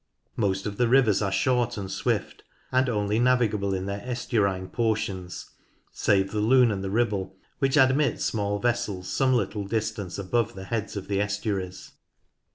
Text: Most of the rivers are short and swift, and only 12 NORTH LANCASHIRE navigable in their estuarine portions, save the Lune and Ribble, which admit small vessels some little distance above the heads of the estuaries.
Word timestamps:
Most 0.35 0.65
of 0.65 0.77
the 0.77 0.87
rivers 0.87 1.21
are 1.21 1.31
short 1.31 1.77
and 1.77 1.91
swift, 1.91 2.41
and 2.71 2.89
only 2.89 3.17
12 3.19 3.23
NORTH 3.23 3.23
LANCASHIRE 3.23 3.23
navigable 3.23 3.73
in 3.75 3.85
their 3.85 3.99
estuarine 4.01 4.71
portions, 4.71 5.51
save 5.91 6.31
the 6.31 6.39
Lune 6.39 6.71
and 6.71 6.83
Ribble, 6.83 7.35
which 7.59 7.77
admit 7.77 8.19
small 8.19 8.57
vessels 8.57 9.07
some 9.07 9.35
little 9.35 9.67
distance 9.67 10.17
above 10.17 10.55
the 10.55 10.63
heads 10.65 10.97
of 10.97 11.07
the 11.07 11.21
estuaries. 11.21 11.91